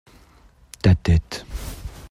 [0.81, 1.45] Ta tête.